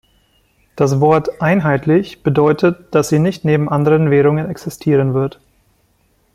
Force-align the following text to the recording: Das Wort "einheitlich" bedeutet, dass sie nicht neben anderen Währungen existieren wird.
Das 0.75 0.99
Wort 0.99 1.43
"einheitlich" 1.43 2.23
bedeutet, 2.23 2.85
dass 2.89 3.09
sie 3.09 3.19
nicht 3.19 3.45
neben 3.45 3.69
anderen 3.69 4.09
Währungen 4.09 4.49
existieren 4.49 5.13
wird. 5.13 5.39